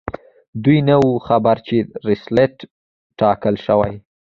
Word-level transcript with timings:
دوی 0.63 0.79
نه 0.89 0.95
وو 1.01 1.13
خبر 1.27 1.55
چې 1.67 1.75
ورلسټ 2.05 2.55
ټاکل 3.19 3.55
شوی. 3.65 3.93